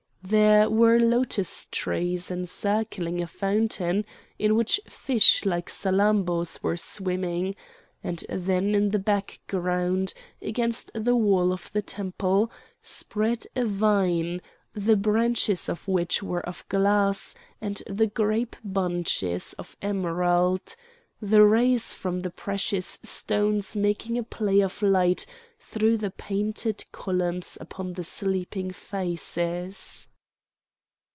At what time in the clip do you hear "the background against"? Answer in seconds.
8.91-10.91